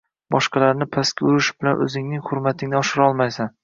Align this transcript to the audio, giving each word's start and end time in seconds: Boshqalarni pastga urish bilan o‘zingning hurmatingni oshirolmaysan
Boshqalarni 0.35 0.87
pastga 0.97 1.29
urish 1.33 1.53
bilan 1.61 1.87
o‘zingning 1.89 2.29
hurmatingni 2.33 2.85
oshirolmaysan 2.85 3.59